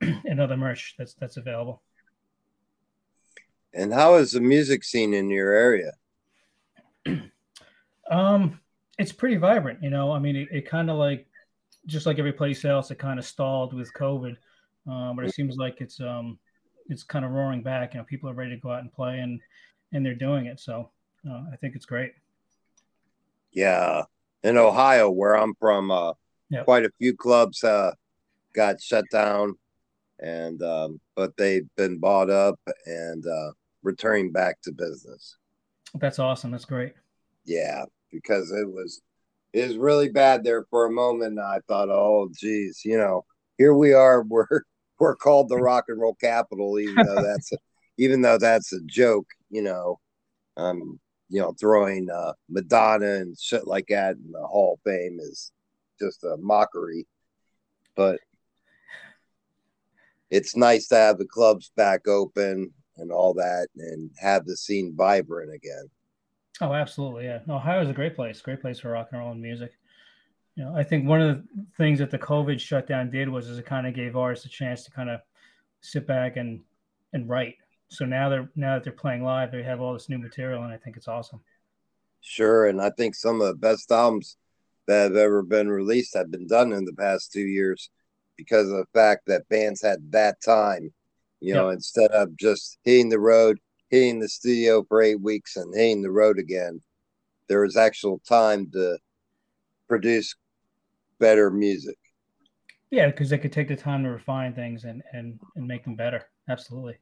and 0.00 0.22
and 0.26 0.40
other 0.40 0.56
merch 0.56 0.94
that's 0.96 1.14
that's 1.14 1.38
available. 1.38 1.82
And 3.74 3.92
how 3.92 4.14
is 4.14 4.32
the 4.32 4.40
music 4.40 4.84
scene 4.84 5.12
in 5.12 5.28
your 5.28 5.52
area? 5.52 5.92
um, 8.10 8.60
it's 8.98 9.12
pretty 9.12 9.36
vibrant. 9.36 9.82
You 9.82 9.90
know, 9.90 10.12
I 10.12 10.18
mean, 10.18 10.36
it, 10.36 10.48
it 10.50 10.68
kind 10.68 10.90
of 10.90 10.96
like 10.96 11.26
just 11.86 12.06
like 12.06 12.18
every 12.18 12.32
place 12.32 12.64
else, 12.64 12.90
it 12.90 12.98
kind 12.98 13.18
of 13.18 13.24
stalled 13.24 13.72
with 13.72 13.92
COVID, 13.94 14.36
um, 14.86 15.16
but 15.16 15.24
it 15.24 15.34
seems 15.34 15.56
like 15.56 15.80
it's 15.80 16.00
um, 16.00 16.38
it's 16.88 17.02
kind 17.02 17.24
of 17.24 17.30
roaring 17.30 17.62
back. 17.62 17.94
You 17.94 18.00
know, 18.00 18.04
people 18.04 18.30
are 18.30 18.34
ready 18.34 18.50
to 18.50 18.60
go 18.60 18.72
out 18.72 18.80
and 18.80 18.92
play, 18.92 19.18
and 19.20 19.40
and 19.92 20.04
they're 20.04 20.14
doing 20.14 20.46
it. 20.46 20.60
So 20.60 20.90
uh, 21.28 21.44
I 21.52 21.56
think 21.60 21.74
it's 21.74 21.86
great. 21.86 22.12
Yeah, 23.52 24.02
in 24.42 24.56
Ohio, 24.56 25.10
where 25.10 25.36
I'm 25.36 25.54
from, 25.54 25.90
uh, 25.90 26.12
yep. 26.50 26.64
quite 26.64 26.84
a 26.84 26.90
few 26.98 27.16
clubs 27.16 27.64
uh, 27.64 27.92
got 28.52 28.80
shut 28.80 29.04
down, 29.10 29.54
and 30.18 30.62
um, 30.62 31.00
but 31.14 31.36
they've 31.36 31.68
been 31.76 31.98
bought 31.98 32.30
up 32.30 32.58
and 32.86 33.26
uh, 33.26 33.52
returning 33.82 34.32
back 34.32 34.60
to 34.62 34.72
business. 34.72 35.36
That's 35.94 36.18
awesome. 36.18 36.50
That's 36.50 36.64
great. 36.64 36.94
Yeah, 37.44 37.84
because 38.10 38.50
it 38.52 38.68
was 38.68 39.02
it 39.52 39.66
was 39.68 39.78
really 39.78 40.08
bad 40.08 40.44
there 40.44 40.64
for 40.70 40.86
a 40.86 40.90
moment. 40.90 41.38
I 41.38 41.60
thought, 41.66 41.88
oh, 41.88 42.28
geez, 42.38 42.82
you 42.84 42.98
know, 42.98 43.24
here 43.58 43.74
we 43.74 43.92
are. 43.92 44.22
We're 44.28 44.62
we're 44.98 45.16
called 45.16 45.50
the 45.50 45.58
rock 45.58 45.84
and 45.88 46.00
roll 46.00 46.14
capital, 46.14 46.78
even 46.78 46.96
though 47.04 47.22
that's 47.26 47.52
a, 47.52 47.58
even 47.98 48.22
though 48.22 48.38
that's 48.38 48.72
a 48.72 48.80
joke. 48.86 49.26
You 49.50 49.62
know, 49.62 50.00
um, 50.56 50.98
you 51.28 51.40
know, 51.40 51.54
throwing 51.58 52.08
uh, 52.10 52.32
Madonna 52.48 53.14
and 53.16 53.38
shit 53.38 53.66
like 53.66 53.86
that 53.88 54.16
in 54.16 54.32
the 54.32 54.46
Hall 54.46 54.74
of 54.74 54.90
Fame 54.90 55.18
is 55.20 55.52
just 56.00 56.24
a 56.24 56.36
mockery. 56.38 57.06
But 57.94 58.20
it's 60.30 60.56
nice 60.56 60.88
to 60.88 60.96
have 60.96 61.18
the 61.18 61.26
clubs 61.26 61.72
back 61.76 62.08
open 62.08 62.72
and 62.98 63.12
all 63.12 63.34
that, 63.34 63.68
and 63.76 64.10
have 64.18 64.44
the 64.46 64.56
scene 64.56 64.94
vibrant 64.96 65.52
again. 65.54 65.90
Oh, 66.60 66.72
absolutely. 66.72 67.24
Yeah. 67.24 67.40
Ohio 67.48 67.82
is 67.82 67.90
a 67.90 67.94
great 67.94 68.14
place. 68.14 68.40
Great 68.40 68.60
place 68.60 68.78
for 68.78 68.90
rock 68.90 69.08
and 69.12 69.20
roll 69.20 69.32
and 69.32 69.42
music. 69.42 69.72
You 70.54 70.64
know, 70.64 70.74
I 70.74 70.82
think 70.82 71.06
one 71.06 71.20
of 71.20 71.36
the 71.36 71.66
things 71.76 71.98
that 71.98 72.10
the 72.10 72.18
COVID 72.18 72.58
shutdown 72.58 73.10
did 73.10 73.28
was 73.28 73.48
is 73.48 73.58
it 73.58 73.66
kind 73.66 73.86
of 73.86 73.94
gave 73.94 74.16
artists 74.16 74.46
a 74.46 74.48
chance 74.48 74.84
to 74.84 74.90
kind 74.90 75.10
of 75.10 75.20
sit 75.82 76.06
back 76.06 76.36
and 76.36 76.60
and 77.12 77.28
write. 77.28 77.56
So 77.88 78.04
now 78.04 78.28
they're 78.28 78.50
now 78.56 78.74
that 78.74 78.84
they're 78.84 78.92
playing 78.92 79.22
live, 79.22 79.52
they 79.52 79.62
have 79.62 79.80
all 79.80 79.92
this 79.92 80.08
new 80.08 80.18
material, 80.18 80.62
and 80.64 80.72
I 80.72 80.78
think 80.78 80.96
it's 80.96 81.08
awesome. 81.08 81.40
Sure, 82.20 82.66
and 82.66 82.80
I 82.80 82.90
think 82.90 83.14
some 83.14 83.40
of 83.40 83.46
the 83.46 83.54
best 83.54 83.92
albums 83.92 84.36
that 84.86 85.02
have 85.04 85.16
ever 85.16 85.42
been 85.42 85.68
released 85.68 86.14
have 86.14 86.30
been 86.30 86.46
done 86.46 86.72
in 86.72 86.84
the 86.84 86.92
past 86.92 87.32
two 87.32 87.46
years 87.46 87.90
because 88.36 88.68
of 88.68 88.76
the 88.76 88.86
fact 88.92 89.26
that 89.26 89.48
bands 89.48 89.82
had 89.82 90.10
that 90.12 90.40
time, 90.42 90.92
you 91.40 91.54
know, 91.54 91.68
yep. 91.68 91.76
instead 91.76 92.10
of 92.10 92.36
just 92.36 92.78
hitting 92.82 93.08
the 93.08 93.18
road 93.18 93.58
hitting 93.90 94.18
the 94.18 94.28
studio 94.28 94.84
for 94.88 95.02
eight 95.02 95.20
weeks 95.20 95.56
and 95.56 95.74
hitting 95.74 96.02
the 96.02 96.10
road 96.10 96.38
again. 96.38 96.80
There 97.48 97.62
was 97.62 97.76
actual 97.76 98.20
time 98.28 98.70
to 98.72 98.98
produce 99.88 100.34
better 101.18 101.50
music. 101.50 101.96
Yeah, 102.90 103.06
because 103.06 103.30
they 103.30 103.38
could 103.38 103.52
take 103.52 103.68
the 103.68 103.76
time 103.76 104.02
to 104.04 104.10
refine 104.10 104.54
things 104.54 104.84
and 104.84 105.02
and 105.12 105.38
and 105.56 105.66
make 105.66 105.84
them 105.84 105.96
better. 105.96 106.24
Absolutely. 106.48 106.98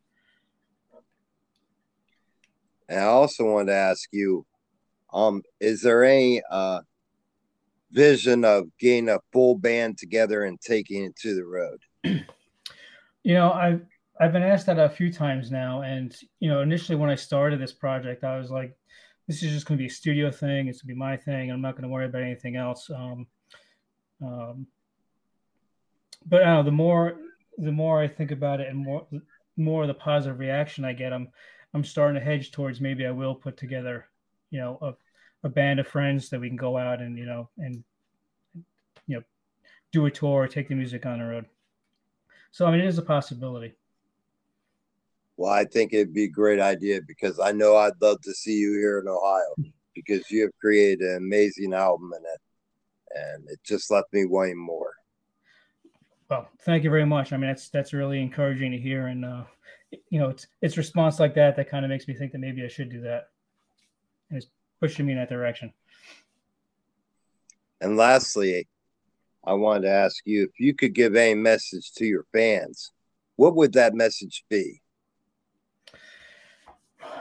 And 2.88 3.00
I 3.00 3.04
also 3.04 3.44
want 3.44 3.68
to 3.68 3.74
ask 3.74 4.08
you, 4.12 4.44
um, 5.12 5.42
is 5.60 5.80
there 5.80 6.04
any 6.04 6.42
uh, 6.50 6.80
vision 7.90 8.44
of 8.44 8.64
getting 8.78 9.08
a 9.08 9.20
full 9.32 9.56
band 9.56 9.96
together 9.96 10.44
and 10.44 10.60
taking 10.60 11.04
it 11.04 11.16
to 11.16 11.34
the 11.34 11.44
road? 11.44 11.78
You 13.22 13.32
know, 13.32 13.52
I 13.52 13.80
I've 14.20 14.32
been 14.32 14.42
asked 14.42 14.66
that 14.66 14.78
a 14.78 14.88
few 14.88 15.12
times 15.12 15.50
now, 15.50 15.82
and 15.82 16.14
you 16.38 16.48
know, 16.48 16.60
initially 16.60 16.96
when 16.96 17.10
I 17.10 17.16
started 17.16 17.60
this 17.60 17.72
project, 17.72 18.22
I 18.22 18.38
was 18.38 18.50
like, 18.50 18.76
"This 19.26 19.42
is 19.42 19.52
just 19.52 19.66
going 19.66 19.76
to 19.76 19.82
be 19.82 19.88
a 19.88 19.90
studio 19.90 20.30
thing. 20.30 20.68
It's 20.68 20.82
going 20.82 20.88
to 20.88 20.94
be 20.94 20.98
my 20.98 21.16
thing. 21.16 21.50
I'm 21.50 21.60
not 21.60 21.72
going 21.72 21.82
to 21.82 21.88
worry 21.88 22.06
about 22.06 22.22
anything 22.22 22.56
else." 22.56 22.88
Um, 22.90 23.26
um, 24.22 24.66
but 26.26 26.44
know, 26.44 26.62
the 26.62 26.70
more 26.70 27.16
the 27.58 27.72
more 27.72 28.00
I 28.00 28.08
think 28.08 28.30
about 28.30 28.60
it, 28.60 28.68
and 28.68 28.78
more 28.78 29.06
more 29.56 29.86
the 29.86 29.94
positive 29.94 30.38
reaction 30.38 30.84
I 30.84 30.92
get, 30.92 31.12
I'm 31.12 31.28
I'm 31.74 31.84
starting 31.84 32.18
to 32.18 32.24
hedge 32.24 32.52
towards 32.52 32.80
maybe 32.80 33.06
I 33.06 33.10
will 33.10 33.34
put 33.34 33.56
together, 33.56 34.06
you 34.50 34.60
know, 34.60 34.78
a, 34.80 34.94
a 35.46 35.48
band 35.48 35.80
of 35.80 35.88
friends 35.88 36.30
that 36.30 36.40
we 36.40 36.48
can 36.48 36.56
go 36.56 36.76
out 36.76 37.00
and 37.00 37.18
you 37.18 37.26
know 37.26 37.48
and 37.58 37.82
you 39.08 39.16
know 39.16 39.22
do 39.90 40.06
a 40.06 40.10
tour, 40.10 40.46
take 40.46 40.68
the 40.68 40.74
music 40.76 41.04
on 41.04 41.18
the 41.18 41.24
road. 41.24 41.46
So 42.52 42.64
I 42.64 42.70
mean, 42.70 42.80
it 42.80 42.86
is 42.86 42.98
a 42.98 43.02
possibility. 43.02 43.74
Well, 45.36 45.52
I 45.52 45.64
think 45.64 45.92
it'd 45.92 46.14
be 46.14 46.24
a 46.24 46.28
great 46.28 46.60
idea 46.60 47.00
because 47.06 47.40
I 47.40 47.52
know 47.52 47.76
I'd 47.76 48.00
love 48.00 48.20
to 48.22 48.32
see 48.32 48.54
you 48.54 48.72
here 48.72 49.00
in 49.00 49.08
Ohio 49.08 49.54
because 49.94 50.30
you 50.30 50.42
have 50.42 50.52
created 50.60 51.00
an 51.00 51.16
amazing 51.16 51.74
album 51.74 52.12
in 52.16 52.22
it, 52.24 52.40
and 53.16 53.48
it 53.48 53.58
just 53.64 53.90
left 53.90 54.12
me 54.12 54.26
wanting 54.26 54.58
more. 54.58 54.92
Well, 56.30 56.48
thank 56.62 56.84
you 56.84 56.90
very 56.90 57.04
much. 57.04 57.32
I 57.32 57.36
mean, 57.36 57.48
that's 57.48 57.68
that's 57.68 57.92
really 57.92 58.20
encouraging 58.20 58.72
to 58.72 58.78
hear, 58.78 59.08
and 59.08 59.24
uh, 59.24 59.44
you 60.08 60.20
know, 60.20 60.30
it's 60.30 60.46
it's 60.62 60.76
response 60.76 61.18
like 61.18 61.34
that 61.34 61.56
that 61.56 61.68
kind 61.68 61.84
of 61.84 61.88
makes 61.88 62.08
me 62.08 62.14
think 62.14 62.32
that 62.32 62.38
maybe 62.38 62.64
I 62.64 62.68
should 62.68 62.90
do 62.90 63.00
that, 63.02 63.28
and 64.30 64.38
it's 64.38 64.50
pushing 64.80 65.06
me 65.06 65.12
in 65.12 65.18
that 65.18 65.28
direction. 65.28 65.72
And 67.80 67.96
lastly, 67.96 68.68
I 69.44 69.52
wanted 69.52 69.82
to 69.82 69.90
ask 69.90 70.22
you 70.24 70.44
if 70.44 70.58
you 70.58 70.74
could 70.74 70.94
give 70.94 71.16
a 71.16 71.34
message 71.34 71.92
to 71.96 72.06
your 72.06 72.24
fans, 72.32 72.92
what 73.36 73.56
would 73.56 73.72
that 73.74 73.94
message 73.94 74.44
be? 74.48 74.80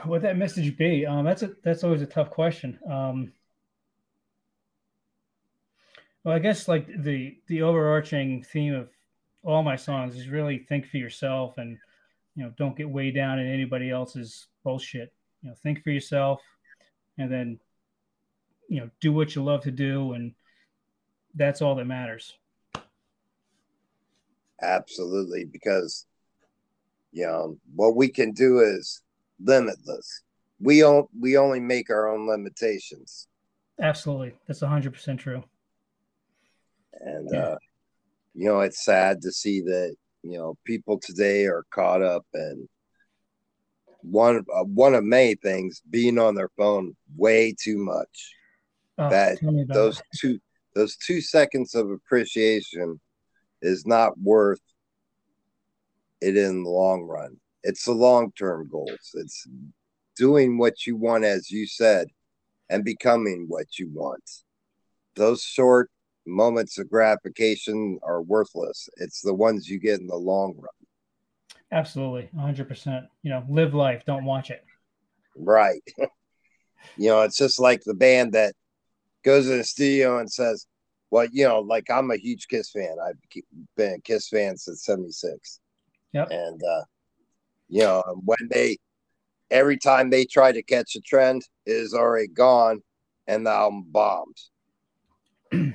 Would 0.06 0.22
that 0.22 0.36
message 0.36 0.76
be? 0.76 1.06
Um, 1.06 1.24
that's 1.24 1.42
a 1.42 1.52
that's 1.62 1.84
always 1.84 2.02
a 2.02 2.06
tough 2.06 2.30
question. 2.30 2.78
Um, 2.88 3.32
well, 6.24 6.34
I 6.34 6.38
guess 6.38 6.68
like 6.68 6.86
the 7.02 7.36
the 7.46 7.62
overarching 7.62 8.42
theme 8.42 8.74
of 8.74 8.88
all 9.42 9.62
my 9.62 9.76
songs 9.76 10.16
is 10.16 10.28
really 10.28 10.58
think 10.58 10.88
for 10.88 10.96
yourself 10.96 11.58
and 11.58 11.78
you 12.34 12.42
know 12.42 12.52
don't 12.56 12.76
get 12.76 12.88
way 12.88 13.10
down 13.10 13.38
in 13.38 13.46
anybody 13.46 13.90
else's 13.90 14.46
bullshit. 14.62 15.12
You 15.42 15.50
know, 15.50 15.56
think 15.62 15.82
for 15.82 15.90
yourself, 15.90 16.40
and 17.18 17.30
then 17.30 17.60
you 18.68 18.80
know 18.80 18.90
do 19.00 19.12
what 19.12 19.34
you 19.34 19.44
love 19.44 19.62
to 19.62 19.70
do, 19.70 20.14
and 20.14 20.34
that's 21.34 21.62
all 21.62 21.74
that 21.74 21.84
matters. 21.84 22.34
Absolutely, 24.60 25.44
because 25.44 26.06
you 27.12 27.26
know 27.26 27.58
what 27.74 27.94
we 27.96 28.08
can 28.08 28.32
do 28.32 28.60
is 28.60 29.02
limitless. 29.44 30.22
We 30.60 30.80
don't 30.80 31.08
we 31.18 31.36
only 31.36 31.60
make 31.60 31.90
our 31.90 32.08
own 32.08 32.26
limitations. 32.26 33.28
Absolutely. 33.80 34.34
That's 34.46 34.60
hundred 34.60 34.94
percent 34.94 35.20
true. 35.20 35.44
And 37.00 37.28
yeah. 37.32 37.40
uh 37.40 37.56
you 38.34 38.48
know, 38.48 38.60
it's 38.60 38.84
sad 38.84 39.22
to 39.22 39.30
see 39.30 39.60
that, 39.60 39.94
you 40.22 40.36
know, 40.38 40.56
people 40.64 40.98
today 40.98 41.44
are 41.44 41.64
caught 41.70 42.02
up 42.02 42.26
in 42.34 42.68
one 44.02 44.44
uh, 44.54 44.64
one 44.64 44.94
of 44.94 45.04
many 45.04 45.34
things 45.36 45.82
being 45.88 46.18
on 46.18 46.34
their 46.34 46.50
phone 46.56 46.96
way 47.16 47.54
too 47.58 47.78
much. 47.78 48.34
Oh, 48.98 49.08
that 49.10 49.38
those 49.68 49.98
that. 49.98 50.04
two 50.18 50.38
those 50.74 50.96
two 50.96 51.20
seconds 51.20 51.74
of 51.74 51.90
appreciation 51.90 53.00
is 53.62 53.86
not 53.86 54.18
worth 54.18 54.60
it 56.20 56.36
in 56.36 56.64
the 56.64 56.70
long 56.70 57.02
run. 57.02 57.36
It's 57.64 57.86
the 57.86 57.92
long 57.92 58.30
term 58.38 58.68
goals. 58.70 59.14
It's 59.14 59.46
doing 60.16 60.58
what 60.58 60.86
you 60.86 60.96
want, 60.96 61.24
as 61.24 61.50
you 61.50 61.66
said, 61.66 62.08
and 62.70 62.84
becoming 62.84 63.46
what 63.48 63.78
you 63.78 63.90
want. 63.92 64.22
Those 65.16 65.42
short 65.42 65.90
moments 66.26 66.78
of 66.78 66.90
gratification 66.90 67.98
are 68.02 68.22
worthless. 68.22 68.88
It's 68.98 69.22
the 69.22 69.34
ones 69.34 69.68
you 69.68 69.78
get 69.78 70.00
in 70.00 70.06
the 70.06 70.16
long 70.16 70.54
run. 70.56 70.68
Absolutely, 71.72 72.28
100%. 72.36 73.08
You 73.22 73.30
know, 73.30 73.44
live 73.48 73.74
life, 73.74 74.04
don't 74.06 74.24
watch 74.24 74.50
it. 74.50 74.64
Right. 75.36 75.82
you 76.96 77.08
know, 77.08 77.22
it's 77.22 77.36
just 77.36 77.58
like 77.58 77.82
the 77.82 77.94
band 77.94 78.34
that 78.34 78.54
goes 79.24 79.48
in 79.48 79.58
the 79.58 79.64
studio 79.64 80.18
and 80.18 80.30
says, 80.30 80.66
well, 81.10 81.26
you 81.32 81.48
know, 81.48 81.60
like 81.60 81.90
I'm 81.90 82.10
a 82.10 82.16
huge 82.16 82.46
Kiss 82.48 82.70
fan. 82.70 82.96
I've 83.04 83.18
been 83.76 83.94
a 83.94 84.00
Kiss 84.00 84.28
fan 84.28 84.56
since 84.56 84.84
76. 84.84 85.60
Yep. 86.12 86.28
And, 86.30 86.62
uh, 86.62 86.82
you 87.74 87.80
know, 87.80 88.04
when 88.24 88.38
they, 88.52 88.78
every 89.50 89.76
time 89.76 90.08
they 90.08 90.24
try 90.24 90.52
to 90.52 90.62
catch 90.62 90.94
a 90.94 91.00
trend, 91.00 91.42
it 91.66 91.72
is 91.72 91.92
already 91.92 92.28
gone 92.28 92.80
and 93.26 93.44
the 93.44 93.50
album 93.50 93.84
bombs. 93.88 94.50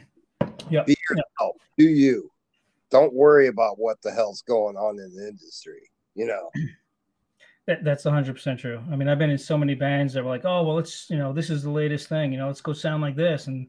Yeah. 0.72 0.84
Be 0.84 0.96
yourself. 1.10 1.56
Yep. 1.58 1.62
Do 1.80 1.84
you. 1.86 2.30
Don't 2.92 3.12
worry 3.12 3.48
about 3.48 3.80
what 3.80 4.00
the 4.04 4.12
hell's 4.12 4.44
going 4.44 4.76
on 4.76 5.00
in 5.00 5.16
the 5.16 5.28
industry. 5.28 5.90
You 6.16 6.28
know. 6.28 6.50
That, 7.66 7.84
that's 7.84 8.04
100% 8.04 8.58
true. 8.58 8.82
I 8.92 8.96
mean, 8.96 9.08
I've 9.08 9.20
been 9.20 9.30
in 9.30 9.38
so 9.38 9.56
many 9.56 9.76
bands 9.76 10.14
that 10.14 10.24
were 10.24 10.30
like, 10.32 10.44
oh, 10.44 10.64
well, 10.64 10.76
let's, 10.76 11.08
you 11.08 11.20
know, 11.20 11.32
this 11.32 11.52
is 11.52 11.62
the 11.62 11.70
latest 11.70 12.10
thing, 12.10 12.32
you 12.32 12.40
know, 12.40 12.48
let's 12.48 12.62
go 12.62 12.74
sound 12.74 13.04
like 13.04 13.16
this. 13.16 13.46
And, 13.46 13.68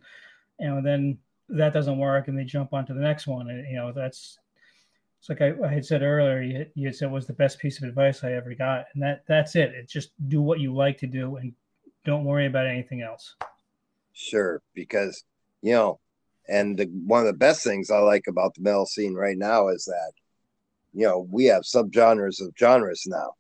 you 0.59 0.69
know, 0.69 0.81
then 0.83 1.19
that 1.51 1.75
doesn't 1.75 1.99
work 1.99 2.29
and 2.29 2.39
they 2.39 2.45
jump 2.45 2.73
onto 2.73 2.95
the 2.95 3.01
next 3.03 3.27
one. 3.27 3.51
And, 3.51 3.69
you 3.69 3.77
know, 3.77 3.93
that's, 3.93 4.39
it's 5.21 5.29
like 5.29 5.43
I, 5.43 5.53
I 5.63 5.69
had 5.69 5.85
said 5.85 6.01
earlier, 6.01 6.41
you, 6.41 6.67
you 6.75 6.93
said 6.93 7.13
was 7.13 7.27
the 7.27 7.35
best 7.35 7.59
piece 7.59 7.77
of 7.83 7.87
advice 7.87 8.25
I 8.25 8.33
ever 8.33 8.55
got. 8.55 8.87
And 8.95 9.03
that 9.03 9.23
that's 9.29 9.55
it. 9.55 9.73
It's 9.75 9.93
just 9.93 10.13
do 10.29 10.41
what 10.41 10.61
you 10.61 10.75
like 10.75 10.97
to 10.99 11.07
do 11.07 11.37
and 11.37 11.53
don't 12.07 12.25
worry 12.25 12.47
about 12.47 12.67
anything 12.67 13.03
else. 13.03 13.35
Sure. 14.15 14.63
Because, 14.75 15.25
you 15.61 15.73
know, 15.73 16.01
and 16.49 16.79
the, 16.79 16.87
one 16.87 17.21
of 17.21 17.27
the 17.27 17.35
best 17.35 17.63
things 17.63 17.91
I 17.91 17.99
like 17.99 18.29
about 18.29 18.55
the 18.55 18.63
metal 18.63 18.87
scene 18.87 19.13
right 19.13 19.37
now 19.37 19.69
is 19.69 19.85
that, 19.85 20.13
you 20.95 21.07
know, 21.07 21.29
we 21.31 21.45
have 21.45 21.65
subgenres 21.65 22.41
of 22.41 22.55
genres 22.59 23.05
now. 23.07 23.35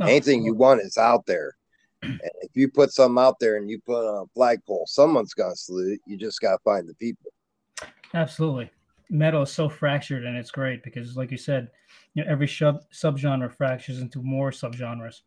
Oh, 0.00 0.06
Anything 0.06 0.42
you 0.42 0.54
want 0.54 0.80
is 0.80 0.96
out 0.96 1.26
there. 1.26 1.54
And 2.02 2.18
if 2.40 2.52
you 2.54 2.68
put 2.68 2.92
something 2.92 3.22
out 3.22 3.38
there 3.40 3.56
and 3.56 3.68
you 3.68 3.78
put 3.84 4.08
on 4.08 4.24
a 4.24 4.28
flagpole, 4.34 4.86
someone's 4.86 5.34
gonna 5.34 5.54
salute 5.54 5.92
it. 5.92 6.00
You 6.06 6.16
just 6.16 6.40
gotta 6.40 6.56
find 6.64 6.88
the 6.88 6.94
people. 6.94 7.30
Absolutely. 8.14 8.70
Metal 9.10 9.42
is 9.42 9.52
so 9.52 9.68
fractured 9.68 10.24
and 10.24 10.36
it's 10.36 10.50
great 10.50 10.82
because 10.82 11.16
like 11.16 11.30
you 11.30 11.36
said, 11.36 11.68
you 12.14 12.24
know, 12.24 12.30
every 12.30 12.48
sub 12.48 12.80
subgenre 12.92 13.52
fractures 13.52 14.00
into 14.00 14.22
more 14.22 14.50
subgenres. 14.50 15.22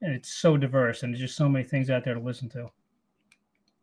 And 0.00 0.12
it's 0.12 0.34
so 0.34 0.56
diverse 0.56 1.02
and 1.02 1.12
there's 1.12 1.20
just 1.20 1.36
so 1.36 1.48
many 1.48 1.64
things 1.64 1.88
out 1.88 2.04
there 2.04 2.14
to 2.14 2.20
listen 2.20 2.48
to. 2.50 2.70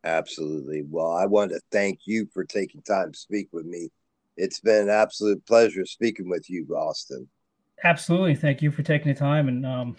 Absolutely. 0.04 0.84
Well, 0.90 1.12
I 1.12 1.26
want 1.26 1.52
to 1.52 1.62
thank 1.72 2.02
you 2.06 2.28
for 2.34 2.44
taking 2.44 2.82
time 2.82 3.12
to 3.12 3.18
speak 3.18 3.50
with 3.52 3.66
me. 3.66 3.90
It's 4.38 4.60
been 4.60 4.84
an 4.84 4.90
absolute 4.90 5.46
pleasure 5.46 5.86
speaking 5.86 6.30
with 6.30 6.50
you, 6.50 6.66
Austin. 6.76 7.28
Absolutely. 7.84 8.36
Thank 8.36 8.62
you 8.62 8.72
for 8.72 8.84
taking 8.84 9.14
the 9.14 9.18
time 9.18 9.48
and 9.48 9.66
um, 9.66 9.96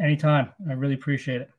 anytime. 0.00 0.52
I 0.68 0.72
really 0.72 0.94
appreciate 0.94 1.42
it. 1.42 1.50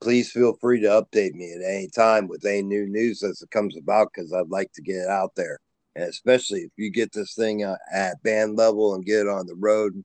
Please 0.00 0.30
feel 0.30 0.54
free 0.60 0.80
to 0.80 0.88
update 0.88 1.32
me 1.32 1.52
at 1.52 1.68
any 1.68 1.88
time 1.88 2.28
with 2.28 2.44
any 2.44 2.62
new 2.62 2.86
news 2.86 3.22
as 3.22 3.42
it 3.42 3.50
comes 3.50 3.76
about 3.76 4.08
because 4.14 4.32
I'd 4.32 4.48
like 4.48 4.72
to 4.74 4.82
get 4.82 4.96
it 4.96 5.08
out 5.08 5.34
there. 5.34 5.58
And 5.96 6.04
especially 6.04 6.60
if 6.60 6.70
you 6.76 6.90
get 6.90 7.12
this 7.12 7.34
thing 7.34 7.64
uh, 7.64 7.76
at 7.92 8.22
band 8.22 8.56
level 8.56 8.94
and 8.94 9.04
get 9.04 9.22
it 9.22 9.28
on 9.28 9.46
the 9.46 9.56
road, 9.56 10.04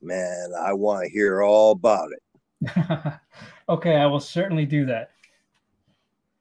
man, 0.00 0.52
I 0.58 0.72
want 0.72 1.04
to 1.04 1.10
hear 1.10 1.42
all 1.42 1.72
about 1.72 2.10
it. 2.12 3.18
okay, 3.68 3.96
I 3.96 4.06
will 4.06 4.20
certainly 4.20 4.64
do 4.64 4.86
that. 4.86 5.10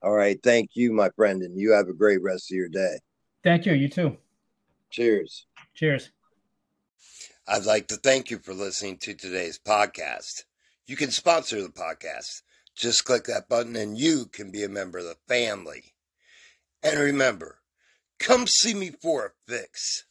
All 0.01 0.13
right. 0.13 0.37
Thank 0.43 0.71
you, 0.73 0.93
my 0.93 1.09
friend. 1.15 1.41
And 1.41 1.59
you 1.59 1.71
have 1.71 1.87
a 1.87 1.93
great 1.93 2.21
rest 2.21 2.51
of 2.51 2.55
your 2.55 2.69
day. 2.69 2.99
Thank 3.43 3.65
you. 3.65 3.73
You 3.73 3.89
too. 3.89 4.17
Cheers. 4.89 5.45
Cheers. 5.73 6.11
I'd 7.47 7.65
like 7.65 7.87
to 7.87 7.95
thank 7.97 8.29
you 8.29 8.39
for 8.39 8.53
listening 8.53 8.97
to 8.99 9.13
today's 9.13 9.59
podcast. 9.59 10.43
You 10.87 10.95
can 10.95 11.11
sponsor 11.11 11.61
the 11.61 11.69
podcast. 11.69 12.41
Just 12.75 13.05
click 13.05 13.25
that 13.25 13.47
button 13.47 13.75
and 13.75 13.97
you 13.97 14.25
can 14.25 14.51
be 14.51 14.63
a 14.63 14.69
member 14.69 14.99
of 14.99 15.05
the 15.05 15.17
family. 15.27 15.93
And 16.81 16.99
remember, 16.99 17.59
come 18.19 18.47
see 18.47 18.73
me 18.73 18.91
for 19.01 19.25
a 19.25 19.51
fix. 19.51 20.05